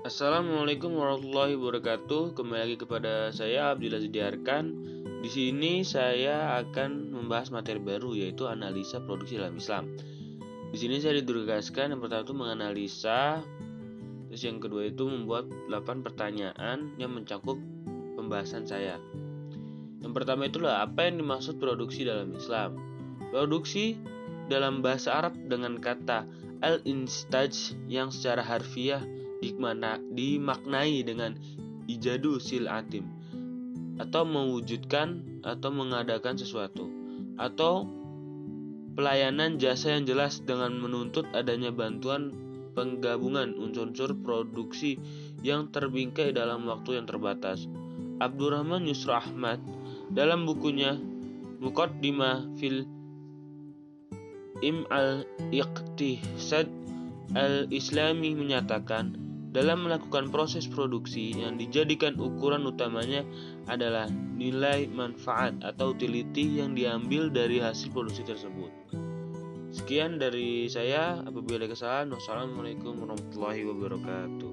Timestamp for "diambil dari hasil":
66.78-67.90